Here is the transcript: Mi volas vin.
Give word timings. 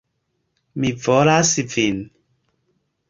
Mi 0.85 0.89
volas 1.03 1.53
vin. 1.75 2.03